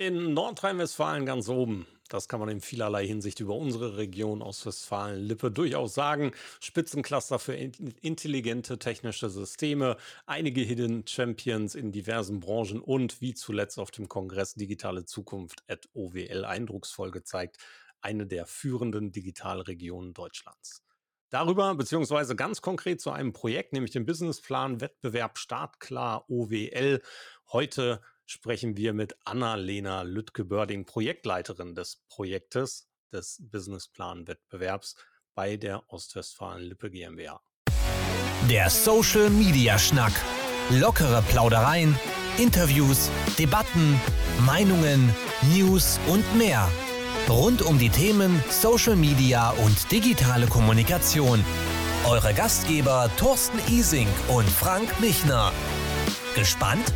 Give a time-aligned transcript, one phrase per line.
[0.00, 1.86] In Nordrhein-Westfalen ganz oben.
[2.08, 6.32] Das kann man in vielerlei Hinsicht über unsere Region Ostwestfalen-Lippe durchaus sagen.
[6.58, 13.78] Spitzencluster für in intelligente technische Systeme, einige Hidden Champions in diversen Branchen und wie zuletzt
[13.78, 17.58] auf dem Kongress Digitale Zukunft at OWL eindrucksvoll gezeigt,
[18.00, 20.82] eine der führenden Digitalregionen Deutschlands.
[21.28, 27.02] Darüber, beziehungsweise ganz konkret zu einem Projekt, nämlich dem Businessplan Wettbewerb Startklar OWL.
[27.52, 28.00] Heute
[28.30, 34.94] sprechen wir mit Anna-Lena Lüttke-Börding, Projektleiterin des Projektes des Businessplan-Wettbewerbs
[35.34, 37.40] bei der Ostwestfalen-Lippe GmbH.
[38.48, 40.12] Der Social Media Schnack.
[40.70, 41.98] Lockere Plaudereien,
[42.38, 44.00] Interviews, Debatten,
[44.46, 45.12] Meinungen,
[45.52, 46.70] News und mehr.
[47.28, 51.44] Rund um die Themen Social Media und digitale Kommunikation.
[52.06, 55.52] Eure Gastgeber Thorsten Ising und Frank Michner.
[56.36, 56.92] Gespannt?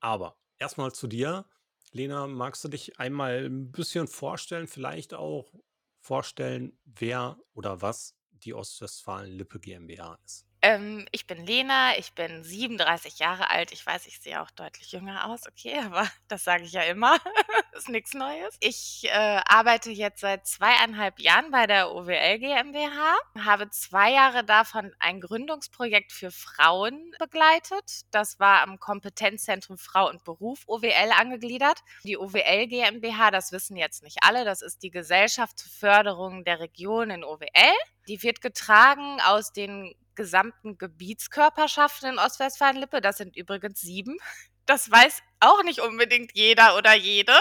[0.00, 1.46] Aber erstmal zu dir.
[1.92, 5.52] Lena, magst du dich einmal ein bisschen vorstellen, vielleicht auch
[6.00, 10.51] vorstellen, wer oder was die Ostwestfalen-Lippe GmbH ist?
[10.64, 13.72] Ähm, ich bin Lena, ich bin 37 Jahre alt.
[13.72, 17.16] Ich weiß, ich sehe auch deutlich jünger aus, okay, aber das sage ich ja immer.
[17.72, 18.56] Ist nichts Neues.
[18.60, 24.92] Ich äh, arbeite jetzt seit zweieinhalb Jahren bei der OWL GmbH, habe zwei Jahre davon
[25.00, 28.02] ein Gründungsprojekt für Frauen begleitet.
[28.12, 31.80] Das war am Kompetenzzentrum Frau und Beruf OWL angegliedert.
[32.04, 36.60] Die OWL GmbH, das wissen jetzt nicht alle, das ist die Gesellschaft zur Förderung der
[36.60, 37.74] Region in OWL.
[38.08, 43.00] Die wird getragen aus den gesamten Gebietskörperschaften in Ostwestfalen-Lippe.
[43.00, 44.18] Das sind übrigens sieben.
[44.66, 47.34] Das weiß auch nicht unbedingt jeder oder jede.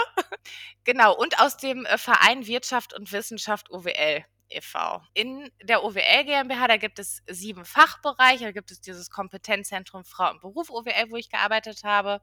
[0.83, 5.01] genau, und aus dem äh, Verein Wirtschaft und Wissenschaft OWL e.V.
[5.13, 8.45] In der OWL GmbH, da gibt es sieben Fachbereiche.
[8.45, 12.21] Da gibt es dieses Kompetenzzentrum Frau und Beruf OWL, wo ich gearbeitet habe.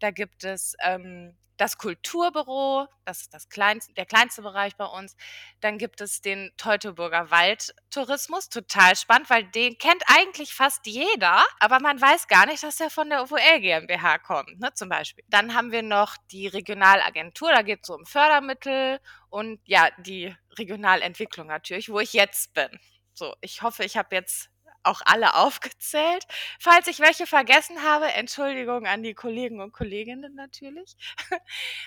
[0.00, 5.16] Da gibt es ähm, das Kulturbüro, das ist das kleinste, der kleinste Bereich bei uns.
[5.60, 11.80] Dann gibt es den Teutoburger Waldtourismus, total spannend, weil den kennt eigentlich fast jeder, aber
[11.80, 15.24] man weiß gar nicht, dass der von der OWL GmbH kommt, ne, zum Beispiel.
[15.28, 20.34] Dann haben wir noch die Regionalagentur, da geht es so um Fördermittel und ja, die
[20.58, 22.68] Regionalentwicklung natürlich, wo ich jetzt bin.
[23.12, 24.50] So, ich hoffe, ich habe jetzt
[24.84, 26.24] auch alle aufgezählt.
[26.60, 30.96] Falls ich welche vergessen habe, Entschuldigung an die Kollegen und Kolleginnen natürlich.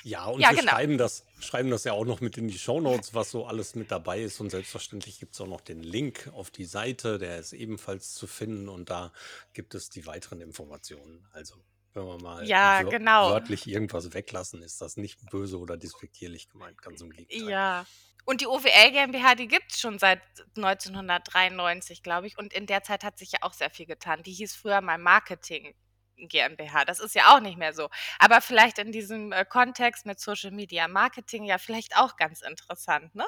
[0.04, 0.72] Ja, und Ja, wir genau.
[0.72, 3.92] schreiben das, schreiben das ja auch noch mit in die Shownotes, was so alles mit
[3.92, 4.40] dabei ist.
[4.40, 8.28] Und selbstverständlich gibt es auch noch den Link auf die Seite, der ist ebenfalls zu
[8.28, 9.14] finden und da
[9.54, 11.28] gibt es die weiteren Informationen.
[11.34, 11.56] Also,
[11.98, 13.32] wenn wir mal Ja, wör genau.
[13.32, 17.50] wörtlich irgendwas weglassen, ist das nicht böse oder despektierlich gemeint, ganz im Gegenteil.
[17.50, 17.86] Ja.
[18.26, 20.22] Und die OWL GmbH, die gibt es schon seit
[20.58, 22.38] 1993, glaube ich.
[22.38, 24.22] Und in der Zeit hat sich ja auch sehr viel getan.
[24.24, 25.74] Die hieß früher mal Marketing
[26.18, 26.86] GmbH.
[26.86, 27.90] Das ist ja auch nicht mehr so.
[28.20, 33.14] Aber vielleicht in diesem äh, Kontext mit Social Media Marketing ja vielleicht auch ganz interessant,
[33.16, 33.26] ne?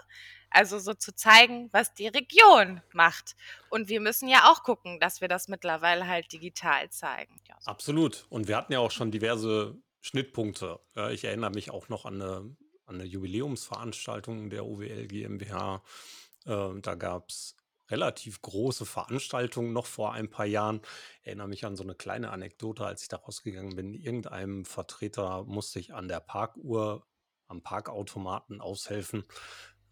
[0.49, 3.35] Also so zu zeigen, was die Region macht.
[3.69, 7.39] Und wir müssen ja auch gucken, dass wir das mittlerweile halt digital zeigen.
[7.47, 7.69] Ja, so.
[7.69, 8.25] Absolut.
[8.29, 10.79] Und wir hatten ja auch schon diverse Schnittpunkte.
[11.11, 12.55] Ich erinnere mich auch noch an eine,
[12.85, 15.83] an eine Jubiläumsveranstaltung der OWL GmbH.
[16.45, 17.55] Äh, da gab es
[17.89, 20.81] relativ große Veranstaltungen noch vor ein paar Jahren.
[21.21, 23.93] Ich erinnere mich an so eine kleine Anekdote, als ich da rausgegangen bin.
[23.93, 27.05] Irgendeinem Vertreter musste ich an der Parkuhr,
[27.47, 29.23] am Parkautomaten aushelfen.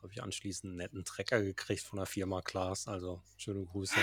[0.01, 2.87] Habe ich anschließend einen netten Trecker gekriegt von der Firma Klaas.
[2.87, 3.99] Also schöne Grüße.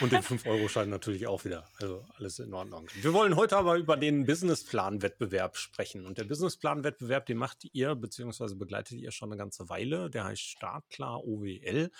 [0.00, 1.68] Und den 5-Euro-Schein natürlich auch wieder.
[1.80, 2.86] Also alles in Ordnung.
[3.00, 6.04] Wir wollen heute aber über den Businessplan-Wettbewerb sprechen.
[6.04, 8.54] Und der Businessplan-Wettbewerb, den macht ihr bzw.
[8.54, 10.10] begleitet ihr schon eine ganze Weile.
[10.10, 11.90] Der heißt Startklar OWL.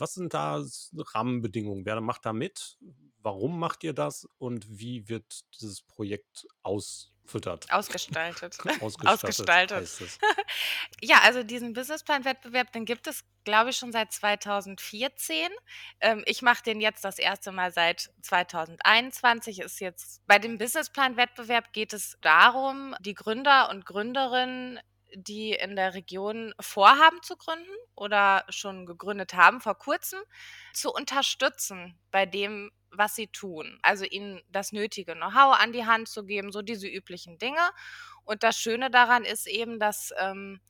[0.00, 0.64] Was sind da
[0.96, 1.84] Rahmenbedingungen?
[1.84, 2.78] Wer macht da mit?
[3.22, 4.26] Warum macht ihr das?
[4.38, 7.70] Und wie wird dieses Projekt ausfüttert?
[7.70, 8.58] Ausgestaltet.
[8.80, 9.06] Ausgestaltet.
[9.06, 9.82] Ausgestaltet.
[9.82, 10.18] es.
[11.02, 15.48] Ja, also diesen Businessplan-Wettbewerb, den gibt es, glaube ich, schon seit 2014.
[16.00, 19.60] Ähm, ich mache den jetzt das erste Mal seit 2021.
[19.60, 24.80] Ist jetzt bei dem Businessplan-Wettbewerb geht es darum, die Gründer und Gründerinnen
[25.14, 30.20] die in der Region vorhaben zu gründen oder schon gegründet haben vor kurzem,
[30.72, 33.78] zu unterstützen bei dem, was sie tun.
[33.82, 37.70] Also ihnen das nötige Know-how an die Hand zu geben, so diese üblichen Dinge.
[38.24, 40.60] Und das Schöne daran ist eben, dass ähm,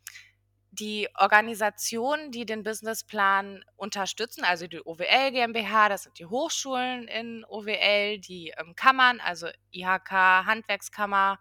[0.73, 7.45] die Organisationen, die den Businessplan unterstützen, also die OWL GmbH, das sind die Hochschulen in
[7.49, 11.39] OWL, die ähm, Kammern, also IHK, Handwerkskammer,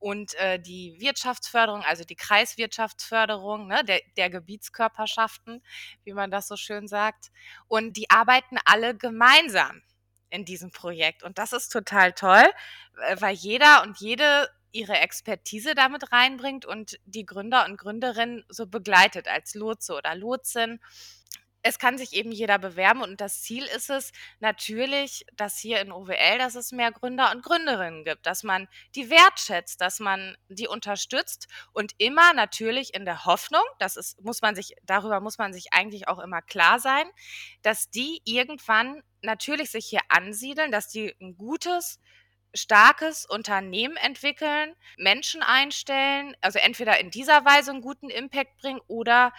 [0.00, 5.62] und äh, die Wirtschaftsförderung, also die Kreiswirtschaftsförderung ne, der, der Gebietskörperschaften,
[6.04, 7.30] wie man das so schön sagt.
[7.68, 9.82] Und die arbeiten alle gemeinsam
[10.30, 11.22] in diesem Projekt.
[11.22, 12.44] Und das ist total toll,
[13.16, 19.26] weil jeder und jede ihre Expertise damit reinbringt und die Gründer und Gründerinnen so begleitet
[19.28, 20.80] als Lotse oder Lotsin
[21.62, 25.92] es kann sich eben jeder bewerben und das Ziel ist es natürlich, dass hier in
[25.92, 30.68] OWL, dass es mehr Gründer und Gründerinnen gibt, dass man die wertschätzt, dass man die
[30.68, 35.52] unterstützt und immer natürlich in der Hoffnung, das ist, muss man sich, darüber muss man
[35.52, 37.06] sich eigentlich auch immer klar sein,
[37.62, 42.00] dass die irgendwann natürlich sich hier ansiedeln, dass die ein gutes,
[42.54, 49.32] starkes Unternehmen entwickeln, Menschen einstellen, also entweder in dieser Weise einen guten Impact bringen oder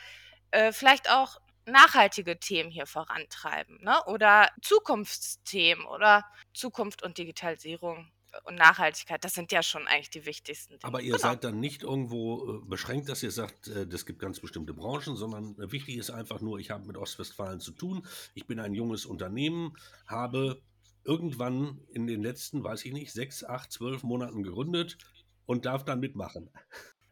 [0.51, 4.03] äh, vielleicht auch nachhaltige Themen hier vorantreiben ne?
[4.07, 8.11] oder Zukunftsthemen oder Zukunft und Digitalisierung
[8.43, 10.83] und Nachhaltigkeit, das sind ja schon eigentlich die wichtigsten Dinge.
[10.83, 11.17] Aber ihr Genau.
[11.17, 15.15] seid dann nicht irgendwo äh, beschränkt, dass ihr sagt, äh, das gibt ganz bestimmte Branchen,
[15.17, 18.73] sondern äh, wichtig ist einfach nur, ich habe mit Ostwestfalen zu tun, ich bin ein
[18.73, 19.75] junges Unternehmen,
[20.07, 20.61] habe
[21.03, 24.97] irgendwann in den letzten, weiß ich nicht, sechs, acht, zwölf Monaten gegründet
[25.45, 26.49] und darf dann mitmachen.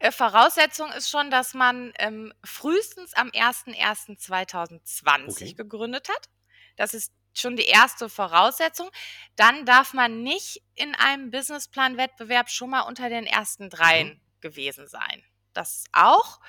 [0.00, 5.54] Äh, Voraussetzung ist schon, dass man ähm, frühestens am 01.01.2020 Okay.
[5.54, 6.28] gegründet hat.
[6.76, 8.90] Das ist schon die erste Voraussetzung.
[9.36, 14.20] Dann darf man nicht in einem Businessplan-Wettbewerb schon mal unter den ersten dreien Mhm.
[14.40, 15.24] gewesen sein.
[15.52, 16.40] Das auch.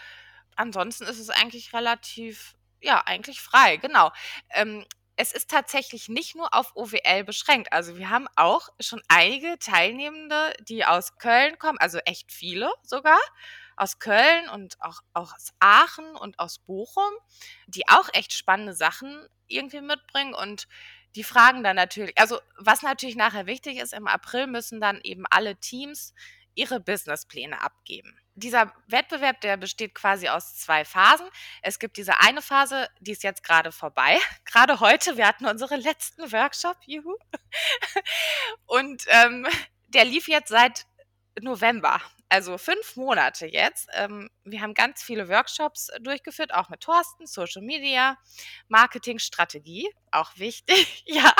[0.55, 4.11] Ansonsten ist es eigentlich relativ, ja, eigentlich frei, genau.
[4.51, 4.85] Ähm,
[5.21, 7.71] es ist tatsächlich nicht nur auf OWL beschränkt.
[7.71, 13.19] Also wir haben auch schon einige Teilnehmende, die aus Köln kommen, also echt viele sogar,
[13.75, 17.13] aus Köln und auch, auch aus Aachen und aus Bochum,
[17.67, 20.67] die auch echt spannende Sachen irgendwie mitbringen und
[21.15, 25.25] die fragen dann natürlich, also was natürlich nachher wichtig ist, im April müssen dann eben
[25.29, 26.15] alle Teams
[26.55, 28.17] ihre Businesspläne abgeben.
[28.35, 31.27] Dieser Wettbewerb, der besteht quasi aus zwei Phasen.
[31.61, 34.17] Es gibt diese eine Phase, die ist jetzt gerade vorbei.
[34.45, 37.15] Gerade heute, wir hatten unseren letzten Workshop, juhu.
[38.65, 39.47] Und ähm,
[39.87, 40.85] der lief jetzt seit
[41.41, 42.01] November,
[42.31, 43.89] also fünf Monate jetzt.
[43.93, 48.17] Ähm, wir haben ganz viele Workshops durchgeführt, auch mit Thorsten, Social Media,
[48.69, 51.33] Marketing, Strategie, auch wichtig, ja.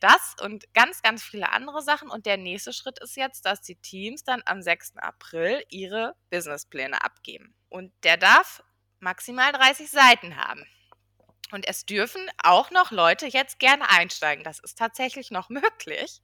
[0.00, 2.10] Das und ganz, ganz viele andere Sachen.
[2.10, 4.96] Und der nächste Schritt ist jetzt, dass die Teams dann am 6.
[4.96, 7.54] April ihre Businesspläne abgeben.
[7.68, 8.62] Und der darf
[9.00, 10.64] maximal 30 Seiten haben.
[11.50, 14.44] Und es dürfen auch noch Leute jetzt gerne einsteigen.
[14.44, 16.20] Das ist tatsächlich noch möglich.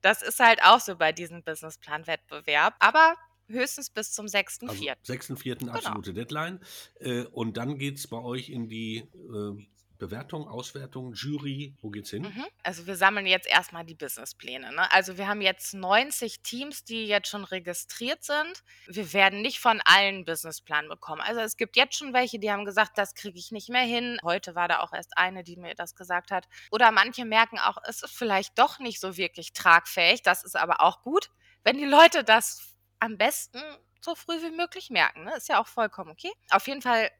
[0.00, 2.74] Das ist halt auch so bei diesem Businessplan-Wettbewerb.
[2.78, 3.14] Aber
[3.48, 4.68] höchstens bis zum 6.4.
[4.68, 5.68] Also 6.4.
[5.68, 6.60] absolute Deadline.
[7.00, 9.66] Äh, und dann geht es bei euch in die äh,
[9.98, 11.74] Bewertung, Auswertung, Jury.
[11.80, 12.22] Wo geht's hin?
[12.22, 12.46] Mhm.
[12.62, 14.72] Also wir sammeln jetzt erstmal die Businesspläne.
[14.72, 14.90] Ne?
[14.92, 18.62] Also wir haben jetzt 90 Teams, die jetzt schon registriert sind.
[18.86, 21.20] Wir werden nicht von allen Businessplan bekommen.
[21.20, 24.18] Also es gibt jetzt schon welche, die haben gesagt, das kriege ich nicht mehr hin.
[24.22, 26.48] Heute war da auch erst eine, die mir das gesagt hat.
[26.70, 30.22] Oder manche merken auch, es ist vielleicht doch nicht so wirklich tragfähig.
[30.22, 31.30] Das ist aber auch gut,
[31.64, 33.60] wenn die Leute das am besten
[34.00, 35.24] so früh wie möglich merken.
[35.24, 35.36] Ne?
[35.36, 36.32] Ist ja auch vollkommen okay.
[36.50, 37.10] Auf jeden Fall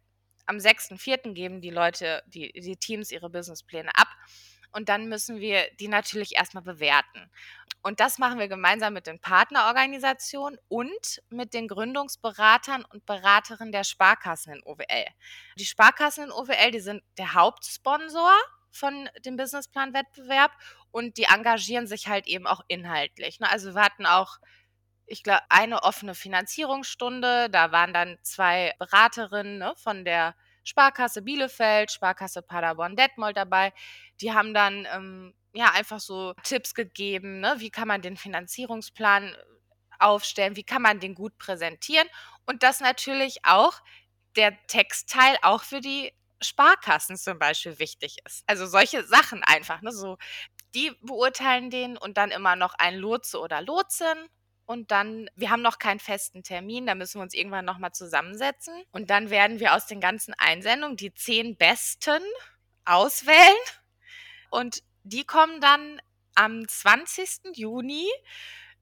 [0.49, 1.35] am 6.4.
[1.35, 4.09] geben die Leute, die, die Teams ihre Businesspläne ab.
[4.73, 7.31] Und dann müssen wir die natürlich erstmal bewerten.
[7.83, 13.85] Und das machen wir gemeinsam mit den Partnerorganisationen und mit den Gründungsberatern und Beraterinnen der
[13.85, 15.07] Sparkassen in OWL.
[15.59, 18.33] Die Sparkassen in OWL, die sind der Hauptsponsor
[18.71, 20.53] von dem Businessplan-Wettbewerb
[20.91, 23.41] und die engagieren sich halt eben auch inhaltlich.
[23.41, 23.51] Ne?
[23.51, 24.39] Also wir hatten auch
[25.09, 27.51] ich glaube, eine offene Finanzierungsstunde.
[27.51, 30.35] Da waren dann zwei Beraterinnen ne, von der
[30.65, 33.73] Sparkasse Bielefeld, Sparkasse Paderborn Detmold dabei.
[34.21, 37.55] Die haben dann ähm, ja einfach so Tipps gegeben, ne?
[37.59, 39.35] wie kann man den Finanzierungsplan
[39.99, 42.07] aufstellen, wie kann man den gut präsentieren
[42.47, 43.81] und das natürlich auch
[44.37, 48.45] der Textteil auch für die Sparkassen zum Beispiel wichtig ist.
[48.47, 49.91] Also solche Sachen einfach, ne?
[49.91, 50.19] So,
[50.75, 54.29] die beurteilen den und dann immer noch ein Lotse oder Lotsin.
[54.69, 58.75] Und dann, wir haben noch keinen festen Termin, da müssen wir uns irgendwann nochmal zusammensetzen.
[58.91, 62.21] Und dann werden wir aus den ganzen Einsendungen die zehn besten
[62.85, 63.57] auswählen.
[64.51, 66.03] Und die kommen dann
[66.35, 67.57] am 20.
[67.57, 68.07] Juni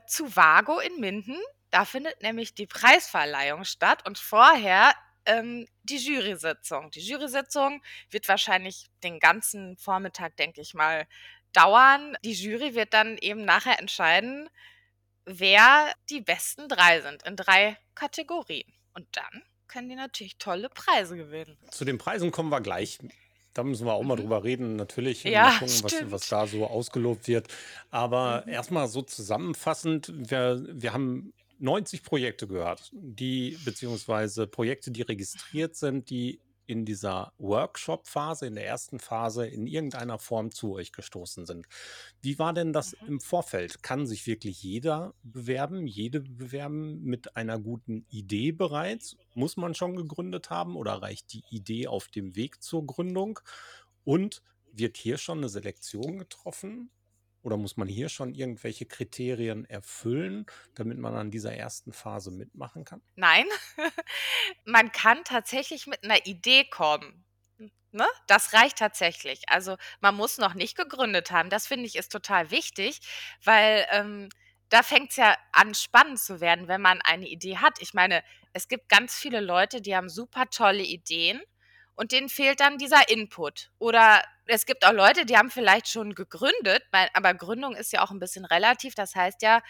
[0.09, 1.39] zu Vago in Minden.
[1.71, 4.93] Da findet nämlich die Preisverleihung statt und vorher
[5.25, 6.91] ähm, die Jury-Sitzung.
[6.91, 11.07] Die Jury-Sitzung wird wahrscheinlich den ganzen Vormittag, denke ich mal,
[11.53, 12.17] dauern.
[12.25, 14.51] Die Jury wird dann eben nachher entscheiden,
[15.27, 18.73] wer die besten drei sind in drei Kategorien.
[18.95, 21.59] Und dann können die natürlich tolle Preise gewinnen.
[21.71, 22.99] Zu den Preisen kommen wir gleich.
[23.53, 24.21] Da müssen wir auch mal mhm.
[24.21, 27.49] drüber reden, natürlich, ja, gucken, was, was, da so ausgelobt wird.
[27.91, 28.53] Aber mhm.
[28.53, 36.11] erstmal so zusammenfassend, wir, wir haben 90 Projekte gehört, die, beziehungsweise Projekte, die registriert sind,
[36.11, 41.67] die in dieser Workshop-Phase, in der ersten Phase, in irgendeiner Form zu euch gestoßen sind.
[42.23, 43.09] Wie war denn das mhm.
[43.09, 43.83] im Vorfeld?
[43.83, 49.17] Kann sich wirklich jeder bewerben, jede bewerben mit einer guten Idee bereits?
[49.35, 53.41] Muss man schon gegründet haben oder reicht die Idee auf dem Weg zur Gründung?
[54.05, 54.43] Und
[54.73, 56.91] wird hier schon eine Selektion getroffen?
[57.47, 62.85] Oder muss man hier schon irgendwelche Kriterien erfüllen, damit man an dieser ersten Phase mitmachen
[62.85, 63.01] kann?
[63.15, 63.45] Nein,
[64.65, 67.25] man kann tatsächlich mit einer Idee kommen.
[67.93, 68.05] Ne?
[68.27, 69.43] Das reicht tatsächlich.
[69.47, 71.49] Also man muss noch nicht gegründet haben.
[71.49, 72.99] Das finde ich ist total wichtig,
[73.45, 74.29] weil ähm,
[74.69, 77.81] da fängt es ja an, spannend zu werden, wenn man eine Idee hat.
[77.81, 78.25] Ich meine,
[78.55, 81.41] es gibt ganz viele Leute, die haben super tolle Ideen
[81.97, 83.71] und denen fehlt dann dieser Input.
[83.79, 88.11] Oder es gibt auch Leute, die haben vielleicht schon gegründet, aber Gründung ist ja auch
[88.11, 88.95] ein bisschen relativ.
[88.95, 89.61] Das heißt ja,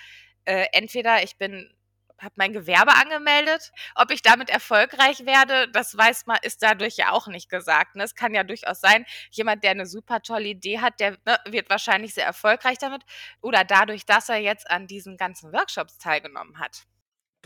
[0.45, 1.73] äh, entweder ich bin
[2.19, 3.73] habe mein Gewerbe angemeldet.
[3.95, 7.97] Ob ich damit erfolgreich werde, das weiß man, ist dadurch ja auch nicht gesagt.
[7.97, 8.05] Ne?
[8.05, 11.71] Es kann ja durchaus sein, jemand, der eine super tolle Idee hat, der ne, wird
[11.71, 13.03] wahrscheinlich sehr erfolgreich damit.
[13.43, 16.87] Oder dadurch, dass er jetzt an diesen ganzen Workshops teilgenommen hat.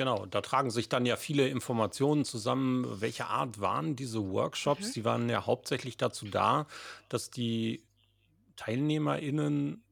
[0.00, 3.02] Genau, da tragen sich dann ja viele Informationen zusammen.
[3.02, 4.88] Welche Art waren diese Workshops?
[4.88, 4.92] Mhm.
[4.95, 6.66] Die waren ja hauptsächlich dazu da,
[7.11, 7.85] dass die
[8.57, 9.85] TeilnehmerInnen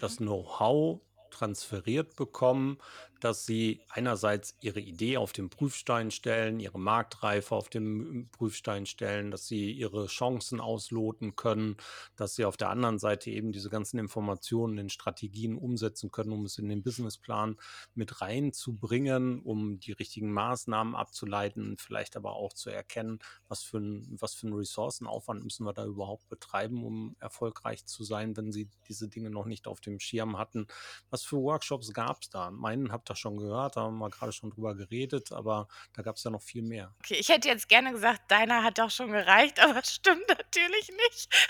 [0.00, 0.26] das mhm.
[0.26, 2.78] Know-how transferiert bekommen,
[3.24, 9.30] dass sie einerseits ihre Idee auf den Prüfstein stellen, ihre Marktreife auf den Prüfstein stellen,
[9.30, 11.78] dass sie ihre Chancen ausloten können,
[12.16, 16.44] dass sie auf der anderen Seite eben diese ganzen Informationen in Strategien umsetzen können, um
[16.44, 17.56] es in den Businessplan
[17.94, 24.06] mit reinzubringen, um die richtigen Maßnahmen abzuleiten, vielleicht aber auch zu erkennen, was für ein,
[24.20, 28.68] was für einen Ressourcenaufwand müssen wir da überhaupt betreiben, um erfolgreich zu sein, wenn sie
[28.86, 30.66] diese Dinge noch nicht auf dem Schirm hatten.
[31.08, 32.50] Was für Workshops gab es da?
[32.50, 36.16] Meinen habt ihr schon gehört, da haben wir gerade schon drüber geredet, aber da gab
[36.16, 36.94] es ja noch viel mehr.
[37.00, 40.88] Okay, ich hätte jetzt gerne gesagt, deiner hat doch schon gereicht, aber das stimmt natürlich
[40.88, 41.34] nicht.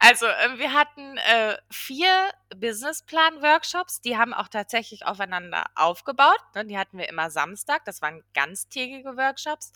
[0.00, 6.38] Also, äh, wir hatten äh, vier Businessplan-Workshops, die haben auch tatsächlich aufeinander aufgebaut.
[6.54, 6.66] Ne?
[6.66, 9.72] Die hatten wir immer Samstag, das waren ganztägige Workshops.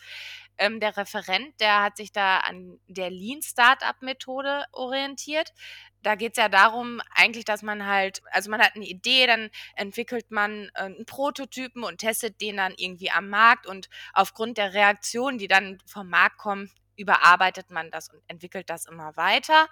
[0.58, 5.52] Ähm, der Referent, der hat sich da an der Lean Startup-Methode orientiert.
[6.02, 9.50] Da geht es ja darum, eigentlich, dass man halt, also man hat eine Idee, dann
[9.76, 14.74] entwickelt man äh, einen Prototypen und testet den dann irgendwie am Markt und aufgrund der
[14.74, 19.68] Reaktionen, die dann vom Markt kommen, überarbeitet man das und entwickelt das immer weiter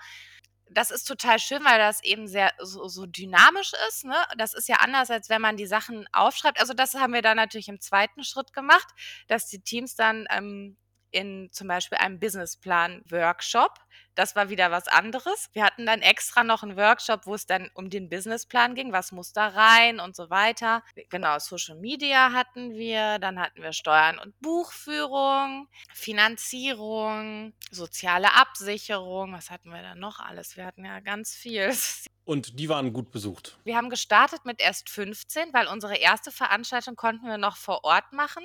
[0.72, 4.04] das ist total schön, weil das eben sehr so, so, dynamisch ist.
[4.04, 4.16] Ne?
[4.36, 6.60] Das ist ja anders, als wenn man die Sachen aufschreibt.
[6.60, 8.88] Also das haben wir dann natürlich im zweiten Schritt gemacht,
[9.26, 10.76] dass die Teams dann ähm,
[11.10, 13.74] in zum Beispiel einem Businessplan-Workshop.
[14.14, 15.48] Das war wieder was anderes.
[15.52, 19.12] Wir hatten dann extra noch einen Workshop, wo es dann um den Businessplan ging, was
[19.12, 20.82] muss da rein und so weiter.
[21.08, 29.32] Genau, Social Media hatten wir, dann hatten wir Steuern und Buchführung, Finanzierung, soziale Absicherung.
[29.32, 30.56] Was hatten wir dann noch alles?
[30.56, 31.72] Wir hatten ja ganz viel.
[32.24, 33.58] Und die waren gut besucht.
[33.64, 38.12] Wir haben gestartet mit erst 15, weil unsere erste Veranstaltung konnten wir noch vor Ort
[38.12, 38.44] machen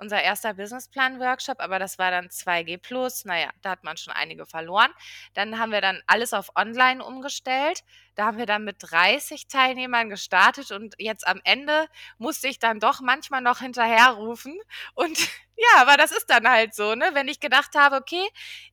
[0.00, 3.26] unser erster Businessplan-Workshop, aber das war dann 2G+.
[3.26, 4.90] Naja, da hat man schon einige verloren.
[5.34, 7.82] Dann haben wir dann alles auf Online umgestellt.
[8.14, 11.86] Da haben wir dann mit 30 Teilnehmern gestartet und jetzt am Ende
[12.18, 14.58] musste ich dann doch manchmal noch hinterherrufen
[14.94, 15.18] und
[15.60, 17.10] Ja, aber das ist dann halt so, ne?
[17.12, 18.26] Wenn ich gedacht habe, okay,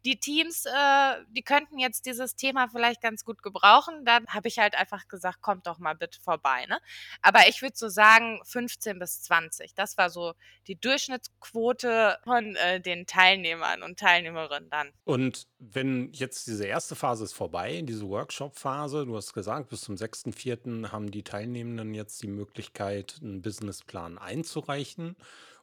[0.06, 4.58] die Teams, äh, die könnten jetzt dieses Thema vielleicht ganz gut gebrauchen, dann habe ich
[4.58, 6.80] halt einfach gesagt, kommt doch mal bitte vorbei, ne?
[7.22, 9.76] Aber ich würde so sagen, 15 bis 20.
[9.76, 10.34] Das war so
[10.68, 14.94] die Durchschnittsquote von äh, den Teilnehmern und Teilnehmerinnen dann.
[15.04, 19.96] Und wenn jetzt diese erste Phase ist vorbei, diese Workshop-Phase, du hast gesagt, bis zum
[19.96, 20.92] 6.4.
[20.92, 25.16] haben die Teilnehmenden jetzt die Möglichkeit, einen Businessplan einzureichen.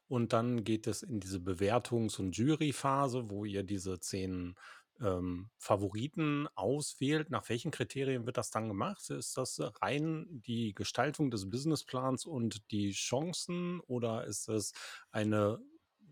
[0.06, 4.54] Und dann geht es in diese Bewertungs- und Juryphase, wo ihr diese zehn
[5.00, 7.30] ähm, Favoriten auswählt.
[7.30, 9.09] Nach welchen Kriterien wird das dann gemacht?
[9.11, 14.73] Ist das rein die Gestaltung des Businessplans und die Chancen oder ist es
[15.11, 15.59] eine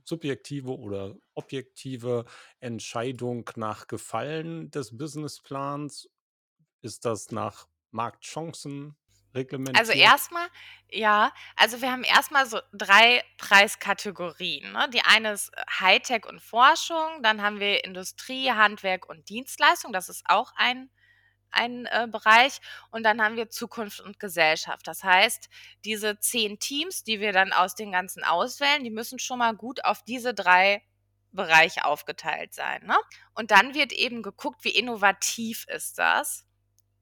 [0.05, 2.25] subjektive oder objektive
[2.59, 6.09] Entscheidung nach Gefallen des Businessplans?
[6.83, 8.97] Ist das nach Marktchancen
[9.75, 9.97] Also reglementiert?
[9.97, 10.49] erstmal,
[10.91, 14.73] ja, also wir haben erstmal so drei Preiskategorien.
[14.73, 14.91] Ne?
[14.93, 20.09] Die eine ist äh, Hightech und Forschung, dann haben wir Industrie, Handwerk und Dienstleistung, das
[20.09, 20.91] ist auch ein,
[21.51, 22.61] ein äh, Bereich,
[22.91, 24.87] und dann haben wir Zukunft und Gesellschaft.
[24.87, 25.49] Das heißt,
[25.85, 29.85] diese zehn Teams, die wir dann aus den ganzen auswählen, die müssen schon mal gut
[29.85, 30.83] auf diese drei
[31.31, 32.85] Bereiche aufgeteilt sein.
[32.85, 32.97] Ne?
[33.35, 36.45] Und dann wird eben geguckt, wie innovativ ist das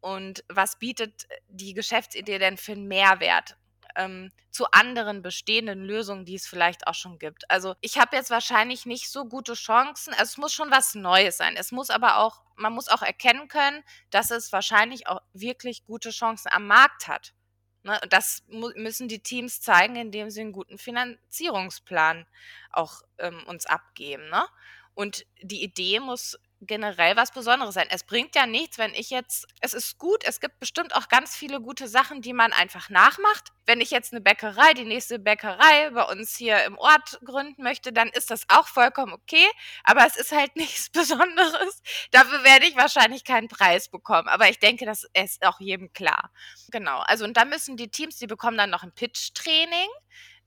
[0.01, 3.57] und was bietet die Geschäftsidee denn für einen Mehrwert
[3.97, 7.49] ähm, zu anderen bestehenden Lösungen, die es vielleicht auch schon gibt.
[7.51, 10.13] Also ich habe jetzt wahrscheinlich nicht so gute Chancen.
[10.13, 11.57] Also es muss schon was Neues sein.
[11.57, 16.11] Es muss aber auch, man muss auch erkennen können, dass es wahrscheinlich auch wirklich gute
[16.11, 17.33] Chancen am Markt hat.
[17.83, 17.99] Ne?
[18.03, 22.27] Und das müssen die Teams zeigen, indem sie einen guten Finanzierungsplan
[22.71, 24.29] auch ähm, uns abgeben.
[24.29, 24.45] Ne?
[24.95, 27.87] Und die Idee muss generell was Besonderes sein.
[27.91, 31.35] Es bringt ja nichts, wenn ich jetzt es ist gut, es gibt bestimmt auch ganz
[31.35, 33.53] viele gute Sachen, die man einfach nachmacht.
[33.67, 37.93] Wenn ich jetzt eine Bäckerei, die nächste Bäckerei bei uns hier im Ort gründen möchte,
[37.93, 39.47] dann ist das auch vollkommen okay,
[39.85, 41.83] aber es ist halt nichts Besonderes.
[42.11, 46.31] Dafür werde ich wahrscheinlich keinen Preis bekommen, aber ich denke, das ist auch jedem klar.
[46.71, 49.89] Genau, also und da müssen die Teams die bekommen dann noch ein Pitch-Training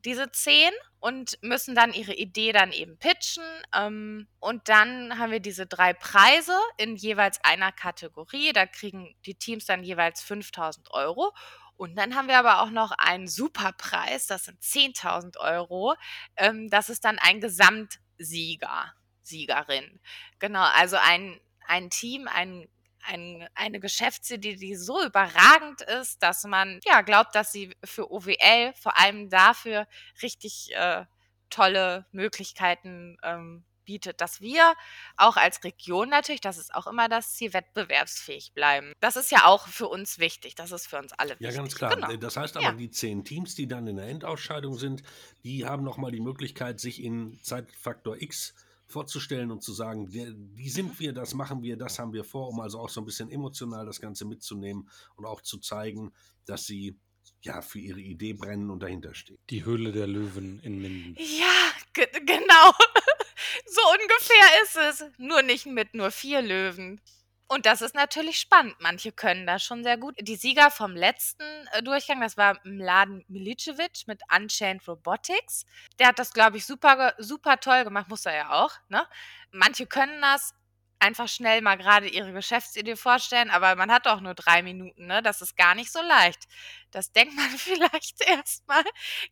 [0.06, 3.44] diese zehn und müssen dann ihre Idee dann eben pitchen.
[3.74, 8.54] Ähm, und dann haben wir diese drei Preise in jeweils einer Kategorie.
[8.54, 11.34] Da kriegen die Teams dann jeweils 5000 Euro.
[11.76, 15.96] Und dann haben wir aber auch noch einen Superpreis, das sind 10.000 Euro.
[16.38, 20.00] Ähm, das ist dann ein Gesamtsieger, Siegerin.
[20.40, 22.70] Genau, also ein, ein Team, ein
[23.06, 28.74] ein, eine Geschäftsidee, die so überragend ist, dass man ja glaubt, dass sie für OWL
[28.76, 29.88] vor allem dafür
[30.22, 31.06] richtig äh,
[31.50, 34.74] tolle Möglichkeiten ähm, bietet, dass wir
[35.18, 38.94] auch als Region natürlich, das ist auch immer das Ziel, wettbewerbsfähig bleiben.
[39.00, 40.56] Das ist ja auch für uns wichtig.
[40.56, 41.48] Das ist für uns alle wichtig.
[41.48, 41.96] Ja, ganz klar.
[41.96, 42.16] Genau.
[42.16, 42.72] Das heißt aber, Ja.
[42.74, 45.04] die zehn Teams, die dann in der Endausscheidung sind,
[45.44, 48.54] die haben nochmal die Möglichkeit, sich in Zeitfaktor X
[48.88, 52.50] vorzustellen und zu sagen, wir, die sind wir, das machen wir, das haben wir vor,
[52.50, 56.14] um also auch so ein bisschen emotional das Ganze mitzunehmen und auch zu zeigen,
[56.46, 57.00] dass sie
[57.42, 59.38] ja für ihre Idee brennen und dahinter stehen.
[59.50, 61.16] Die Höhle der Löwen in Minden.
[61.18, 62.72] Ja, ge genau.
[63.66, 65.12] so ungefähr ist es.
[65.18, 67.02] Nur nicht mit nur vier Löwen.
[67.48, 68.76] Und das ist natürlich spannend.
[68.80, 70.16] Manche können das schon sehr gut.
[70.20, 75.66] Die Sieger vom letzten äh, Durchgang, das war Mladen Milicevic mit Unchained Robotics.
[76.00, 78.72] Der hat das, glaube ich, super, super toll gemacht, muss er ja auch.
[78.90, 79.06] Ne?
[79.52, 80.56] Manche können das
[81.04, 85.08] einfach schnell mal gerade ihre Geschäftsidee vorstellen, aber man hat auch nur drei Minuten.
[85.08, 85.22] Ne?
[85.22, 86.46] Das ist gar nicht so leicht.
[86.92, 88.84] Das denkt man vielleicht erstmal.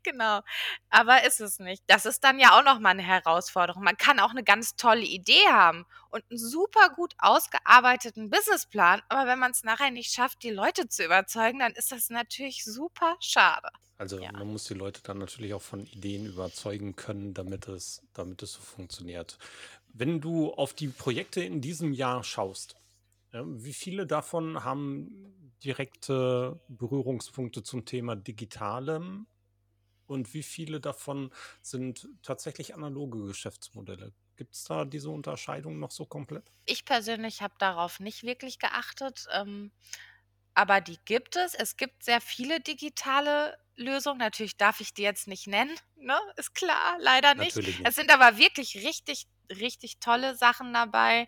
[0.04, 0.42] Genau.
[0.90, 1.84] Aber ist es nicht.
[1.88, 3.84] Das ist dann ja auch noch mal eine Herausforderung.
[3.84, 9.28] Man kann auch eine ganz tolle Idee haben und einen super gut ausgearbeiteten Businessplan, aber
[9.30, 13.16] wenn man es nachher nicht schafft, die Leute zu überzeugen, dann ist das natürlich super
[13.22, 13.70] schade.
[13.98, 14.32] Also Ja.
[14.32, 18.54] man muss die Leute dann natürlich auch von Ideen überzeugen können, damit es, damit es
[18.54, 19.38] so funktioniert.
[19.94, 22.76] Wenn du auf die Projekte in diesem Jahr schaust,
[23.34, 29.28] wie viele davon haben direkte Berührungspunkte zum Thema Digitalem
[30.08, 34.14] und wie viele davon sind tatsächlich analoge Geschäftsmodelle?
[34.38, 36.54] Gibt es da diese Unterscheidung noch so komplett?
[36.66, 39.72] Ich persönlich habe darauf nicht wirklich geachtet, ähm,
[40.54, 41.56] aber die gibt es.
[41.56, 44.20] Es gibt sehr viele digitale Lösungen.
[44.20, 46.20] Natürlich darf ich die jetzt nicht nennen, ne?
[46.38, 47.60] Ist klar, leider nicht.
[47.60, 47.98] Natürlich Es nicht.
[47.98, 49.28] sind aber wirklich richtig,
[49.60, 51.28] richtig tolle Sachen dabei.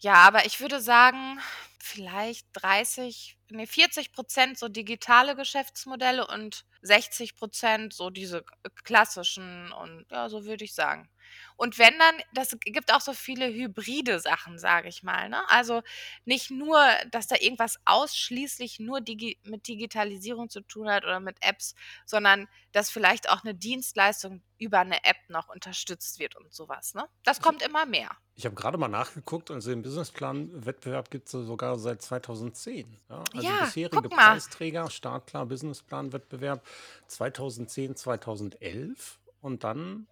[0.00, 1.40] Ja, aber ich würde sagen,
[1.80, 8.44] vielleicht 30, nee, 40 Prozent so digitale Geschäftsmodelle und 60 Prozent so diese
[8.84, 11.08] klassischen und ja, so würde ich sagen.
[11.56, 15.28] Und wenn dann, das gibt auch so viele hybride Sachen, sage ich mal.
[15.28, 15.40] Ne?
[15.48, 15.82] Also
[16.24, 21.36] nicht nur, dass da irgendwas ausschließlich nur digi mit Digitalisierung zu tun hat oder mit
[21.40, 21.74] Apps,
[22.06, 26.94] sondern dass vielleicht auch eine Dienstleistung über eine App noch unterstützt wird und sowas.
[26.94, 27.04] Ne?
[27.22, 28.10] Das kommt immer mehr.
[28.34, 32.98] Ich habe gerade mal nachgeguckt, also den Businessplan-Wettbewerb gibt es sogar seit 2010.
[33.08, 33.24] Ja?
[33.32, 34.08] Also Ja, bisherige.
[34.08, 36.66] Preisträger, Startklar Businessplan-Wettbewerb
[37.06, 40.08] 2010, 2011 und dann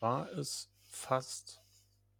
[0.00, 1.60] war es fast,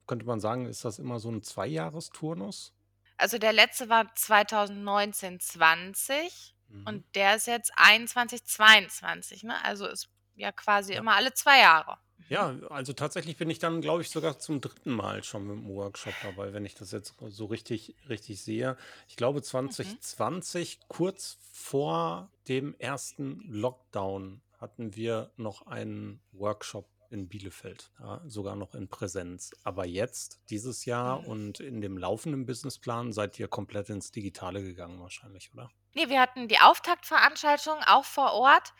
[0.06, 2.72] könnte man sagen, ist das immer so ein Zweijahresturnus?
[3.18, 6.86] Also der letzte war 2019, 20 Mhm.
[6.86, 9.44] und der ist jetzt 21, 22.
[9.44, 9.62] Ne?
[9.64, 10.98] Also ist ja quasi Ja.
[10.98, 11.98] immer alle zwei Jahre.
[12.18, 12.24] Mhm.
[12.28, 15.68] Ja, also tatsächlich bin ich dann, glaube ich, sogar zum dritten Mal schon mit dem
[15.74, 18.76] Workshop dabei, wenn ich das jetzt so richtig, richtig sehe.
[19.06, 19.44] Ich glaube, Mhm.
[19.44, 28.54] 2020, kurz vor dem ersten Lockdown, hatten wir noch einen Workshop in Bielefeld, ja, sogar
[28.56, 29.50] noch in Präsenz.
[29.64, 31.26] Aber jetzt, dieses Jahr Mhm.
[31.26, 35.70] und in dem laufenden Businessplan, seid ihr komplett ins Digitale gegangen wahrscheinlich, oder?
[35.94, 38.74] Nee, wir hatten die Auftaktveranstaltung auch vor Ort.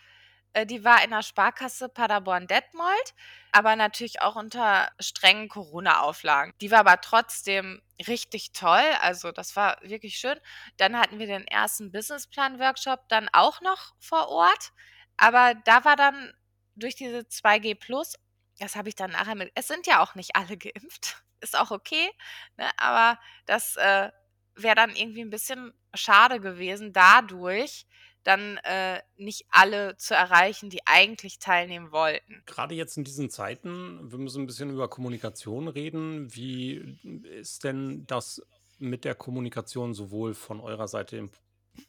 [0.52, 3.14] Äh, die war in der Sparkasse Paderborn-Detmold,
[3.52, 6.54] aber natürlich auch unter strengen Corona-Auflagen.
[6.60, 8.84] Die war aber trotzdem richtig toll.
[9.00, 10.38] Also das war wirklich schön.
[10.76, 14.72] Dann hatten wir den ersten Businessplan-Workshop dann auch noch vor Ort.
[15.16, 16.32] Aber da war dann
[16.74, 18.14] durch diese 2G Plus,
[18.58, 19.50] das habe ich dann nachher mit.
[19.54, 21.22] Es sind ja auch nicht alle geimpft.
[21.40, 22.10] Ist auch okay.
[22.56, 22.66] Ne?
[22.78, 24.10] Aber das äh,
[24.54, 27.86] wäre dann irgendwie ein bisschen schade gewesen, dadurch
[28.24, 32.42] dann äh, nicht alle zu erreichen, die eigentlich teilnehmen wollten.
[32.44, 36.34] Gerade jetzt in diesen Zeiten, wir müssen ein bisschen über Kommunikation reden.
[36.34, 38.42] Wie ist denn das
[38.78, 41.30] mit der Kommunikation sowohl von eurer Seite im,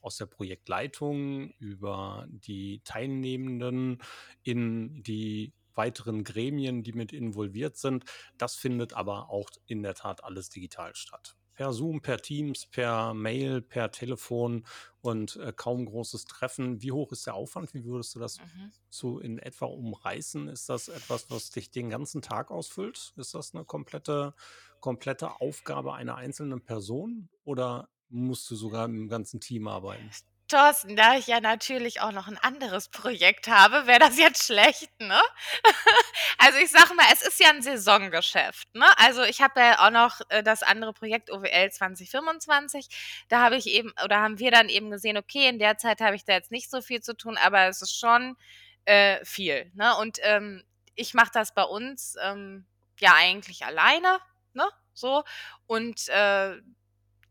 [0.02, 4.04] aus der Projektleitung über die Teilnehmenden
[4.44, 8.06] in die weiteren Gremien, die mit involviert sind?
[8.38, 11.36] Das findet aber auch in der Tat alles digital statt.
[11.54, 14.66] Per Zoom, per Teams, per Mail, per Telefon
[15.02, 16.82] und äh, kaum großes Treffen.
[16.84, 17.74] Wie hoch ist der Aufwand?
[17.74, 18.72] Wie würdest du das Mhm.
[18.90, 20.48] so in etwa umreißen?
[20.50, 23.14] Ist das etwas, was dich den ganzen Tag ausfüllt?
[23.16, 24.36] Ist das eine komplette,
[24.80, 30.16] komplette Aufgabe einer einzelnen Person oder musst du sogar im ganzen Team arbeiten?
[30.48, 34.90] Thorsten, da ich ja natürlich auch noch ein anderes Projekt habe, wäre das jetzt schlecht,
[35.00, 35.22] ne?
[36.40, 38.86] Also ich sage mal, es ist ja ein Saisongeschäft, ne?
[38.98, 42.88] Also ich habe ja auch noch äh, das andere Projekt OWL 2025.
[43.30, 46.16] Da habe ich eben oder haben wir dann eben gesehen, okay, in der Zeit habe
[46.16, 48.38] ich da jetzt nicht so viel zu tun, aber es ist schon
[48.86, 49.96] äh, viel, ne?
[49.98, 50.64] Und ähm,
[50.96, 52.66] ich mache das bei uns ähm,
[53.00, 54.20] ja eigentlich alleine,
[54.54, 54.68] ne?
[54.94, 55.24] So
[55.68, 56.56] und äh,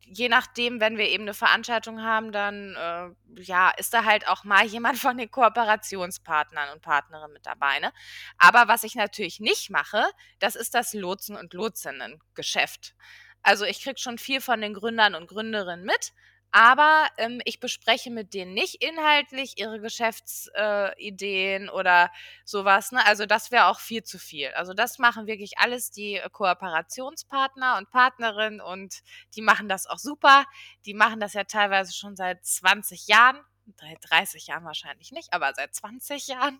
[0.06, 4.44] je nachdem, wenn wir eben eine Veranstaltung haben, dann, äh, ja, ist da halt auch
[4.44, 7.92] mal jemand von den Kooperationspartnern und Partnerinnen mit dabei, ne?
[8.38, 10.04] Aber was ich natürlich nicht mache,
[10.38, 12.94] das ist das Lotsen und Lotsinnengeschäft.
[13.42, 16.12] Also, ich kriege schon viel von den Gründern und Gründerinnen mit,
[16.52, 22.10] aber, ähm, ich bespreche mit denen nicht inhaltlich ihre Geschäftsideen äh, oder
[22.44, 22.92] sowas.
[22.92, 23.04] ne?
[23.06, 24.48] Also, das wäre auch viel zu viel.
[24.54, 29.00] Also, das machen wirklich alles die Kooperationspartner und Partnerinnen und
[29.34, 30.44] die machen das auch super.
[30.86, 33.40] Die machen das ja teilweise schon seit 20 Jahren,
[33.78, 36.58] seit 30 Jahren wahrscheinlich nicht, aber seit 20 Jahren.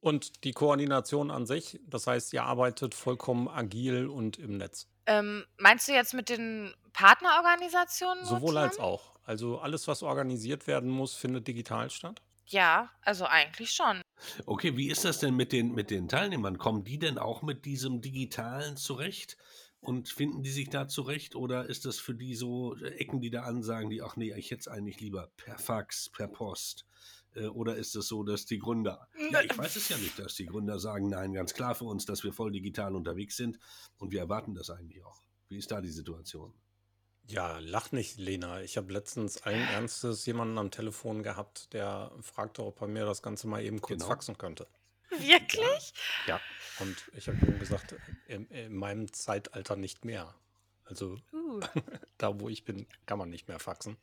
[0.00, 4.86] Und die Koordination an sich, das heißt, ihr arbeitet vollkommen agil und im Netz.
[5.06, 9.14] Ähm, meinst du jetzt mit den Partnerorganisationen Sowohl als auch.
[9.24, 12.22] Also alles, was organisiert werden muss, findet digital statt.
[12.46, 14.02] Ja, also eigentlich schon.
[14.46, 16.58] Okay, wie ist das denn mit den, mit den Teilnehmern?
[16.58, 19.36] Kommen die denn auch mit diesem Digitalen zurecht?
[19.80, 21.36] Und finden die sich da zurecht?
[21.36, 24.32] Oder ist das für die so, äh, Ecken die da an, sagen die, ach nee,
[24.34, 26.86] ich hätte es eigentlich lieber per Fax, per Post?
[27.34, 30.34] Äh, Oder ist es so, dass die Gründer, ja, ich weiß es ja nicht, dass
[30.34, 33.58] die Gründer sagen, nein, ganz klar für uns, dass wir voll digital unterwegs sind
[33.98, 35.22] und wir erwarten das eigentlich auch.
[35.48, 36.54] Wie ist da die Situation?
[37.26, 38.60] Ja, lach nicht, Lena.
[38.62, 43.22] Ich habe letztens allen Ernstes jemanden am Telefon gehabt, der fragte, ob er mir das
[43.22, 44.10] Ganze mal eben kurz Genau.
[44.10, 44.66] faxen könnte.
[45.10, 45.94] Wirklich?
[46.26, 46.40] Ja,
[46.80, 47.94] und ich habe ihm gesagt,
[48.26, 50.34] in, in meinem Zeitalter nicht mehr.
[50.84, 51.60] Also Uh.
[52.18, 53.96] da, wo ich bin, kann man nicht mehr faxen.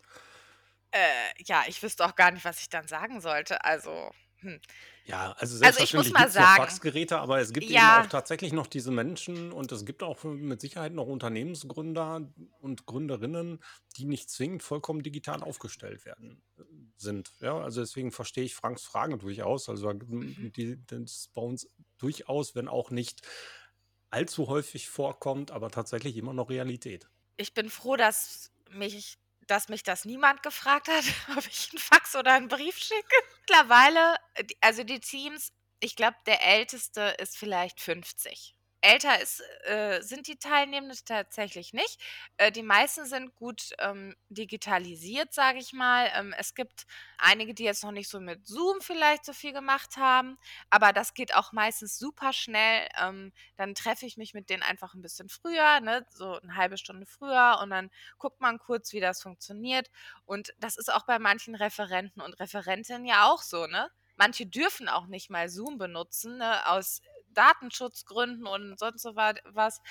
[0.94, 3.64] Äh, ja, ich wüsste auch gar nicht, was ich dann sagen sollte.
[3.64, 4.60] Also, hm.
[5.04, 7.90] Ja, also Also, selbstverständlich mal gibt es noch Faxgeräte, aber es gibt eben Ja.
[7.90, 13.64] auch tatsächlich noch diese Menschen und es gibt auch mit Sicherheit noch Unternehmensgründer und Gründerinnen,
[13.98, 16.64] die nicht zwingend vollkommen digital aufgestellt werden äh,
[16.98, 17.34] sind.
[17.40, 19.70] Ja, also deswegen verstehe ich Franks Frage durchaus.
[19.70, 20.52] Also Mhm.
[20.56, 23.22] die, das ist bei uns durchaus, wenn auch nicht
[24.12, 27.10] allzu häufig vorkommt, aber tatsächlich immer noch Realität.
[27.38, 29.18] Ich bin froh, dass mich
[29.52, 31.04] dass mich das niemand gefragt hat,
[31.38, 33.16] ob ich 'n Fax oder 'n Brief schicke.
[33.42, 35.52] Mittlerweile, äh, also die Teams
[35.84, 38.54] ich glaube, der Älteste ist vielleicht 50.
[38.82, 42.02] älter ist, äh, sind die Teilnehmenden tatsächlich nicht.
[42.38, 46.10] Äh, die meisten sind gut ähm, digitalisiert, sage ich mal.
[46.16, 46.86] Ähm, es gibt
[47.18, 50.38] einige, die jetzt noch nicht so mit Zoom vielleicht so viel gemacht haben,
[50.70, 52.88] aber das geht auch meistens super schnell.
[53.00, 56.06] Ähm, dann treffe ich mich mit denen einfach ein bisschen früher, ne?
[56.10, 59.90] so eine halbe Stunde früher und dann guckt man kurz, wie das funktioniert.
[60.26, 63.90] Und das ist auch bei manchen Referenten und Referentinnen ja auch so, ne?
[64.18, 67.02] Manche dürfen auch nicht mal Zoom benutzen, ne, aus
[67.34, 69.82] Datenschutzgründen und sonst so was.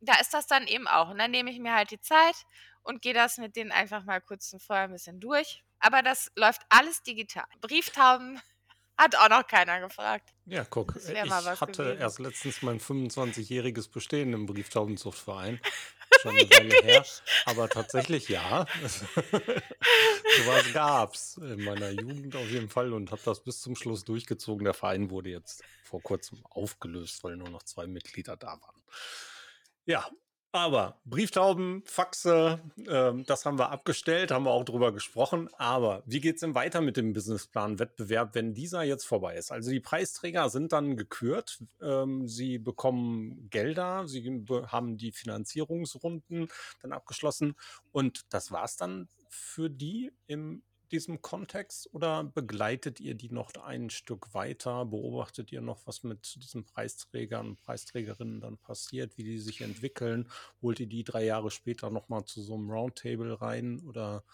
[0.00, 1.10] Da ist das dann eben auch.
[1.10, 2.36] Und dann nehme ich mir halt die Zeit
[2.82, 5.62] und gehe das mit denen einfach mal kurz vorher ein bisschen durch.
[5.78, 7.44] Aber das läuft alles digital.
[7.60, 8.40] Brieftauben
[8.98, 10.32] hat auch noch keiner gefragt.
[10.46, 11.98] Ja, guck, ich hatte gewesen.
[11.98, 15.60] erst letztens mein 25-jähriges Bestehen im Brieftaubenzuchtverein.
[16.26, 17.04] Schon eine Weile her.
[17.44, 18.66] Aber tatsächlich ja.
[18.82, 24.04] Sowas gab es in meiner Jugend auf jeden Fall und habe das bis zum Schluss
[24.04, 24.64] durchgezogen.
[24.64, 28.82] Der Verein wurde jetzt vor kurzem aufgelöst, weil nur noch zwei Mitglieder da waren.
[29.86, 30.08] Ja,
[30.56, 35.48] aber Brieftauben, Faxe, ähm, das haben wir abgestellt, haben wir auch drüber gesprochen.
[35.58, 39.52] Aber wie geht es denn weiter mit dem Businessplan-Wettbewerb, wenn dieser jetzt vorbei ist?
[39.52, 46.48] Also die Preisträger sind dann gekürt, ähm, sie bekommen Gelder, sie haben die Finanzierungsrunden
[46.82, 47.56] dann abgeschlossen
[47.92, 50.62] und das war es dann für die im
[50.92, 54.84] diesem Kontext oder begleitet ihr die noch ein Stück weiter?
[54.84, 60.30] Beobachtet ihr noch, was mit diesen Preisträgern und Preisträgerinnen dann passiert, wie die sich entwickeln?
[60.62, 64.24] Holt ihr die drei Jahre später nochmal zu so einem Roundtable rein oder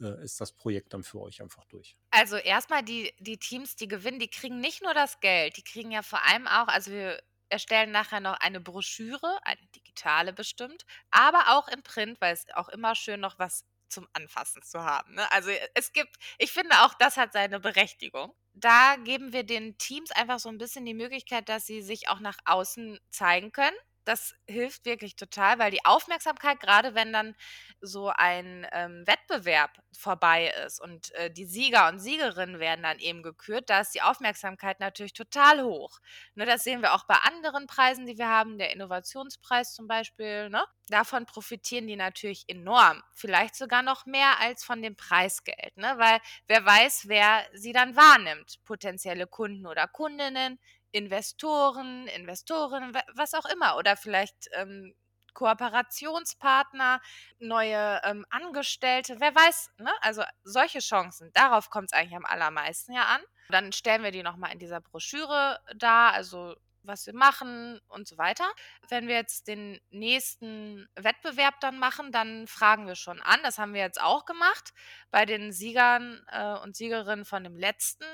[0.00, 1.96] äh, ist das Projekt dann für euch einfach durch?
[2.10, 5.90] Also erstmal die, die Teams, die gewinnen, die kriegen nicht nur das Geld, die kriegen
[5.90, 11.56] ja vor allem auch, also wir erstellen nachher noch eine Broschüre, eine digitale bestimmt, aber
[11.56, 15.14] auch in Print, weil es auch immer schön noch was zum Anfassen zu haben.
[15.14, 15.30] Ne?
[15.32, 18.34] Also äh, es gibt, ich finde auch, das hat seine Berechtigung.
[18.54, 22.20] Da geben wir den Teams einfach so ein bisschen die Möglichkeit, dass sie sich auch
[22.20, 23.76] nach außen zeigen können
[24.08, 27.36] das hilft wirklich total, weil die Aufmerksamkeit, gerade wenn dann
[27.80, 33.22] so ein ähm, Wettbewerb vorbei ist und äh, die Sieger und Siegerinnen werden dann eben
[33.22, 35.98] gekürt, da ist die Aufmerksamkeit natürlich total hoch.
[36.34, 40.48] Ne, das sehen wir auch bei anderen Preisen, die wir haben, der Innovationspreis zum Beispiel.
[40.48, 40.64] Ne?
[40.88, 45.94] Davon profitieren die natürlich enorm, vielleicht sogar noch mehr als von dem Preisgeld, ne?
[45.98, 50.58] weil wer weiß, wer sie dann wahrnimmt, potenzielle Kunden oder Kundinnen,
[50.92, 53.76] Investoren, Investorinnen, was auch immer.
[53.76, 54.94] Oder vielleicht ähm,
[55.34, 57.00] Kooperationspartner,
[57.38, 59.92] neue ähm, Angestellte, wer weiß, ne?
[60.00, 63.20] Also solche Chancen, darauf kommt es eigentlich am allermeisten ja an.
[63.50, 68.18] Dann stellen wir die nochmal in dieser Broschüre dar, also was wir machen und so
[68.18, 68.50] weiter.
[68.88, 73.40] Wenn wir jetzt den nächsten Wettbewerb dann machen, dann fragen wir schon an.
[73.42, 74.72] Das haben wir jetzt auch gemacht
[75.10, 78.04] bei den Siegern äh, und Siegerinnen von dem letzten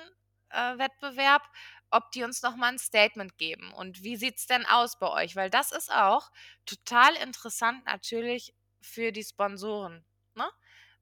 [0.51, 1.43] äh, Wettbewerb
[1.95, 3.73] ob die uns noch mal ein Statement geben.
[3.73, 5.37] Und wie sieht es denn aus bei euch?
[5.37, 6.31] Weil das ist auch
[6.67, 10.05] total interessant natürlich für die Sponsoren,
[10.35, 10.49] ne?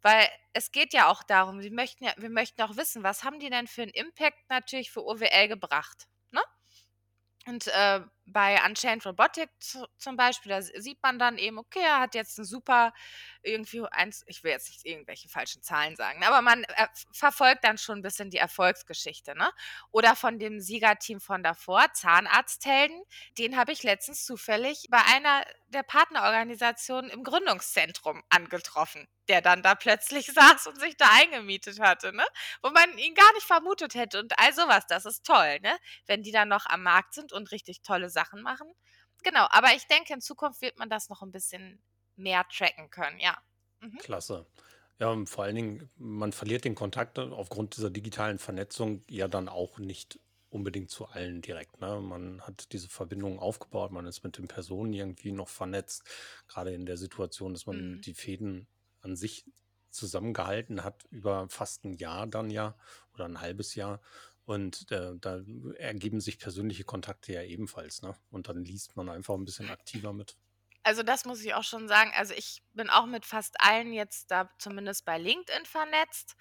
[0.03, 3.41] Weil es geht ja auch darum, wir möchten ja wir möchten auch wissen, was haben
[3.41, 6.43] die denn für einen Impact natürlich für OWL gebracht, ne?
[7.47, 9.51] Und, äh, bei Unchained Robotic
[9.99, 12.93] zum Beispiel, da sieht man dann eben, okay, er hat jetzt 'n super
[13.43, 17.65] irgendwie eins ich will jetzt nicht irgendwelche falschen Zahlen sagen, ne, aber man, äh, verfolgt
[17.65, 19.51] dann schon ein bisschen die Erfolgsgeschichte, ne?
[19.91, 23.03] Oder von dem Siegerteam von davor, Zahnarzthelden,
[23.39, 29.75] den habe ich letztens zufällig bei einer der Partnerorganisationen im Gründungszentrum angetroffen, der dann da
[29.75, 32.25] plötzlich saß und sich da eingemietet hatte, ne?
[32.63, 34.87] Wo man ihn gar nicht vermutet hätte und all sowas.
[34.89, 35.77] Das ist toll, ne?
[36.07, 38.72] Wenn die dann noch am Markt sind und richtig tolle Sachen machen.
[39.25, 41.83] Genau, aber ich denke, in Zukunft wird man das noch ein bisschen
[42.16, 43.38] mehr tracken können, ja.
[43.81, 43.98] Mhm.
[43.98, 44.46] Klasse.
[44.98, 49.79] Ja, vor allen Dingen, man verliert den Kontakt aufgrund dieser digitalen Vernetzung ja dann auch
[49.79, 50.20] nicht
[50.51, 51.81] unbedingt zu allen direkt.
[51.81, 52.01] Ne?
[52.01, 56.05] Man hat diese Verbindung aufgebaut, man ist mit den Personen irgendwie noch vernetzt,
[56.46, 58.01] gerade in der Situation, dass man Mhm.
[58.05, 58.68] die Fäden
[59.01, 59.46] an sich
[59.90, 62.77] zusammengehalten hat über fast ein Jahr dann ja
[63.14, 64.01] oder ein halbes Jahr.
[64.45, 65.41] Und äh, da
[65.77, 68.17] ergeben sich persönliche Kontakte ja ebenfalls, ne?
[68.31, 70.37] Und dann liest man einfach ein bisschen aktiver mit.
[70.85, 72.13] Also, das muss ich auch schon sagen.
[72.17, 76.35] Also, ich bin auch mit fast allen jetzt da zumindest bei LinkedIn vernetzt.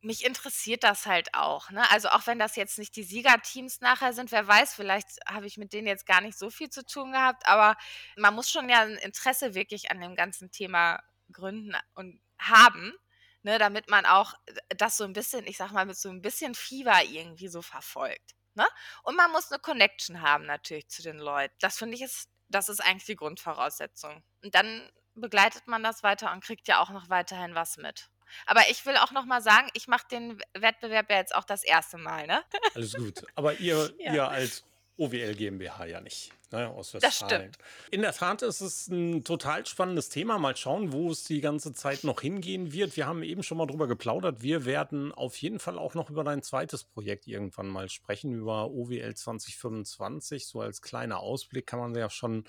[0.00, 1.88] Mich interessiert das halt auch, ne?
[1.90, 5.58] Also, auch wenn das jetzt nicht die Siegerteams nachher sind, wer weiß, vielleicht habe ich
[5.58, 7.76] mit denen jetzt gar nicht so viel zu tun gehabt, aber
[8.16, 12.94] man muss schon ja ein Interesse wirklich an dem ganzen Thema gründen und haben
[13.42, 16.22] ne, damit man auch äh, das so ein bisschen, ich sag mal, mit so ein
[16.22, 18.34] bisschen Fieber irgendwie so verfolgt.
[18.54, 18.66] Ne?
[19.02, 21.54] Und man muss eine Connection haben natürlich zu den Leuten.
[21.60, 24.22] Das finde ich ist, das ist eigentlich die Grundvoraussetzung.
[24.42, 28.08] Und dann begleitet man das weiter und kriegt ja auch noch weiterhin was mit.
[28.46, 31.64] Aber ich will auch noch mal sagen, ich mache den Wettbewerb ja jetzt auch das
[31.64, 32.42] erste Mal, ne?
[32.74, 33.24] Alles gut.
[33.34, 34.14] Aber ihr, ja.
[34.14, 34.64] ihr als
[34.96, 36.32] OWL GmbH ja nicht.
[36.52, 37.52] Ne, aus Westfalen.
[37.90, 40.38] In der Tat ist es ein total spannendes Thema.
[40.38, 42.96] Mal schauen, wo es die ganze Zeit noch hingehen wird.
[42.96, 44.42] Wir haben eben schon mal drüber geplaudert.
[44.42, 48.70] Wir werden auf jeden Fall auch noch über dein zweites Projekt irgendwann mal sprechen, über
[48.70, 50.46] OWL 2025.
[50.46, 52.44] So als kleiner Ausblick kann man ja schon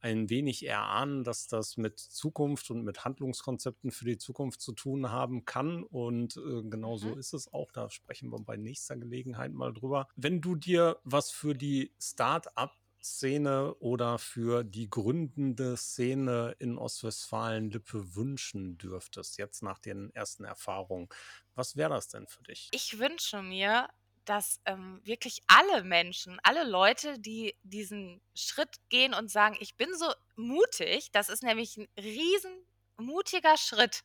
[0.00, 5.10] ein wenig erahnen, dass das mit Zukunft und mit Handlungskonzepten für die Zukunft zu tun
[5.10, 5.82] haben kann.
[5.82, 7.18] Und äh, genau so Mhm.
[7.18, 7.72] ist es auch.
[7.72, 10.08] Da sprechen wir bei nächster Gelegenheit mal drüber.
[10.16, 12.72] Wenn du dir was für die Start-up
[13.06, 21.08] Szene oder für die gründende Szene in Ostwestfalen-Lippe wünschen dürftest, jetzt nach den ersten Erfahrungen,
[21.54, 22.68] was wäre das denn für dich?
[22.72, 23.88] Ich wünsche mir,
[24.24, 29.88] dass ähm, wirklich alle Menschen, alle Leute, die diesen Schritt gehen und sagen, ich bin
[29.94, 32.66] so mutig, das ist nämlich ein riesen
[32.98, 34.02] mutiger Schritt,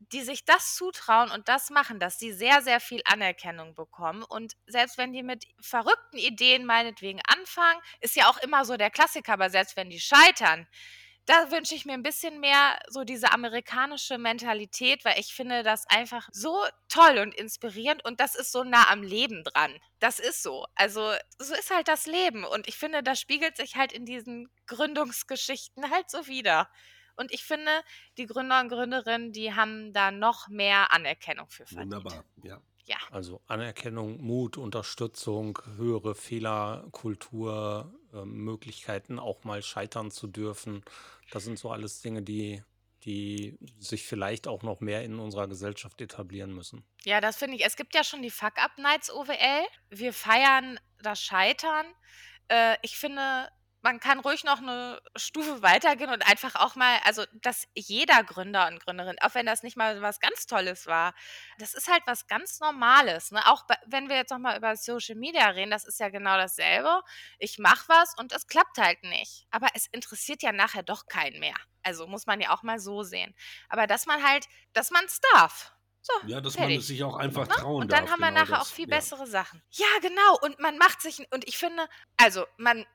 [0.00, 4.22] die sich das zutrauen und das machen, dass sie sehr, sehr viel Anerkennung bekommen.
[4.22, 8.90] Und selbst wenn die mit verrückten Ideen meinetwegen anfangen, ist ja auch immer so der
[8.90, 10.66] Klassiker, aber selbst wenn die scheitern,
[11.26, 15.86] da wünsche ich mir ein bisschen mehr so diese amerikanische Mentalität, weil ich finde das
[15.88, 19.78] einfach so toll und inspirierend und das ist so nah am Leben dran.
[20.00, 20.66] Das ist so.
[20.74, 24.48] Also, so ist halt das Leben und ich finde, das spiegelt sich halt in diesen
[24.66, 26.68] Gründungsgeschichten halt so wider.
[27.20, 27.70] Und ich finde,
[28.16, 31.92] die Gründer und Gründerinnen, die haben da noch mehr Anerkennung für verdient.
[31.92, 32.62] Wunderbar, ja.
[32.86, 32.96] Ja.
[33.10, 40.82] Also Anerkennung, Mut, Unterstützung, höhere Fehlerkultur, äh, Möglichkeiten auch mal scheitern zu dürfen.
[41.30, 42.64] Das sind so alles Dinge, die,
[43.04, 46.86] die sich vielleicht auch noch mehr in unserer Gesellschaft etablieren müssen.
[47.04, 47.66] Ja, das finde ich.
[47.66, 49.66] Es gibt ja schon die Fuck-Up-Nights OWL.
[49.90, 51.86] Wir feiern das Scheitern.
[52.48, 53.50] Äh, ich finde,
[53.82, 58.66] man kann ruhig noch eine Stufe weitergehen und einfach auch mal, also dass jeder Gründer
[58.68, 61.14] und Gründerin, auch wenn das nicht mal was ganz Tolles war,
[61.58, 63.30] das ist halt was ganz Normales.
[63.30, 63.40] Ne?
[63.46, 67.02] Auch bei, wenn wir jetzt nochmal über Social Media reden, das ist ja genau dasselbe.
[67.38, 69.46] Ich mache was und es klappt halt nicht.
[69.50, 71.56] Aber es interessiert ja nachher doch keinen mehr.
[71.82, 73.34] Also muss man ja auch mal so sehen.
[73.68, 75.72] Aber dass man halt, dass man es darf.
[76.02, 76.78] So, Ja, dass man fertig.
[76.78, 77.54] es sich auch einfach Ne?
[77.54, 78.12] trauen Und dann darf.
[78.12, 78.68] haben wir genau nachher das.
[78.68, 78.96] auch viel ja.
[78.96, 79.62] bessere Sachen.
[79.70, 80.38] Ja, genau.
[80.42, 82.86] Und man macht sich, und ich finde, also man,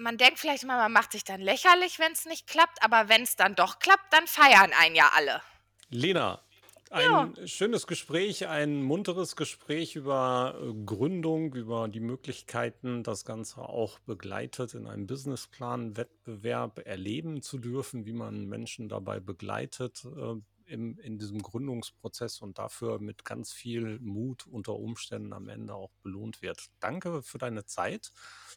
[0.00, 3.22] man denkt vielleicht immer, man macht sich dann lächerlich, wenn es nicht klappt, aber wenn
[3.22, 5.42] es dann doch klappt, dann feiern einen ja alle.
[5.90, 6.42] Lena,
[6.90, 14.00] ein schönes Gespräch, ein munteres Gespräch über äh, Gründung, über die Möglichkeiten, das Ganze auch
[14.00, 20.98] begleitet in einem Businessplan, Wettbewerb erleben zu dürfen, wie man Menschen dabei begleitet äh, im,
[20.98, 26.42] in diesem Gründungsprozess und dafür mit ganz viel Mut unter Umständen am Ende auch belohnt
[26.42, 26.66] wird.
[26.78, 28.12] Danke für deine Zeit.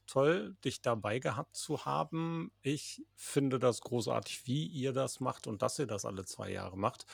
[0.05, 2.51] Toll, dich dabei gehabt zu haben.
[2.61, 6.77] Ich finde das großartig, wie ihr das macht und dass ihr das alle zwei Jahre
[6.77, 7.05] macht.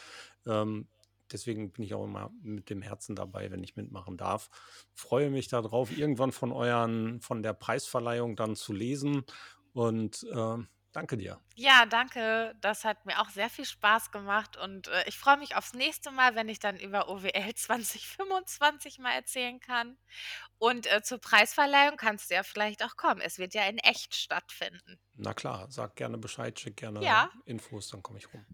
[0.46, 0.88] Ähm,
[1.32, 4.50] deswegen bin ich auch immer mit dem Herzen dabei, wenn ich mitmachen darf.
[4.94, 9.24] Freue mich darauf, irgendwann von euren, von der Preisverleihung dann zu lesen.
[9.74, 11.40] Und ähm, danke dir.
[11.56, 12.56] Ja, danke.
[12.62, 16.12] Das hat mir auch sehr viel Spaß gemacht und äh, ich freue mich aufs nächste
[16.12, 19.98] Mal, wenn ich dann über OWL 2025 mal erzählen kann.
[20.58, 23.22] Und äh, zur Preisverleihung kannst du ja vielleicht auch kommen.
[23.22, 25.00] Es wird ja in echt stattfinden.
[25.14, 27.30] Na klar, sag gerne Bescheid, schick gerne Ja.
[27.46, 28.46] Infos, dann komme ich rum.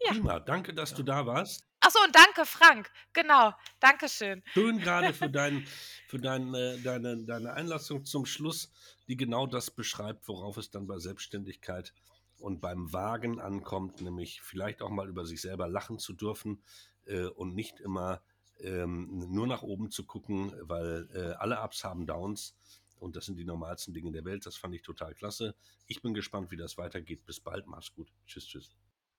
[0.00, 0.12] Ja.
[0.12, 1.67] Prima, danke, dass du da warst.
[1.80, 2.90] Achso, und danke, Frank.
[3.12, 3.52] Genau.
[3.80, 4.42] Dankeschön.
[4.52, 5.66] Schön gerade für, dein,
[6.08, 8.72] für dein, äh, deine, deine Einlassung zum Schluss,
[9.06, 11.94] die genau das beschreibt, worauf es dann bei Selbstständigkeit
[12.38, 16.62] und beim Wagen ankommt, nämlich vielleicht auch mal über sich selber lachen zu dürfen
[17.06, 18.22] äh, und nicht immer
[18.60, 22.56] ähm, nur nach oben zu gucken, weil äh, alle Ups haben Downs
[22.98, 24.46] und das sind die normalsten Dinge der Welt.
[24.46, 25.54] Das fand ich total klasse.
[25.86, 27.24] Ich bin gespannt, wie das weitergeht.
[27.24, 28.12] Bis bald, mach's gut.
[28.26, 28.76] Tschüss, tschüss.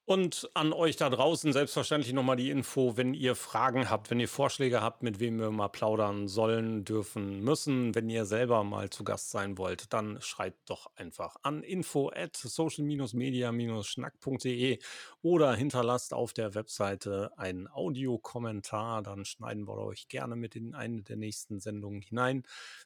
[0.10, 4.28] Und an euch da draußen selbstverständlich nochmal die Info, wenn ihr Fragen habt, wenn ihr
[4.28, 9.04] Vorschläge habt, mit wem wir mal plaudern sollen, dürfen, müssen, wenn ihr selber mal zu
[9.04, 14.80] Gast sein wollt, dann schreibt doch einfach an info at social-media-schnack.de
[15.22, 21.04] oder hinterlasst auf der Webseite einen Audiokommentar, dann schneiden wir euch gerne mit in eine
[21.04, 22.41] der nächsten Sendungen hinein.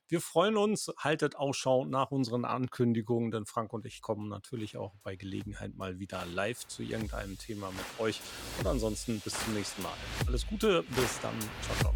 [0.10, 4.94] Wir freuen uns, haltet Ausschau nach unseren Ankündigungen, denn Frank und ich kommen natürlich auch
[5.04, 8.20] bei Gelegenheit mal wieder live zu irgendeinem Thema mit euch.
[8.60, 9.94] Und ansonsten bis zum nächsten Mal.
[10.28, 11.34] Alles Gute, bis dann.
[11.62, 11.94] Ciao, ciao.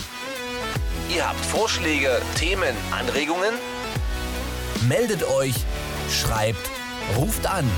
[1.15, 3.53] Ihr habt Vorschläge, Themen, Anregungen?
[4.89, 5.57] Meldet euch,
[6.11, 6.71] schreibt,
[7.17, 7.71] ruft an.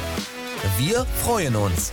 [0.77, 1.93] Wir freuen uns.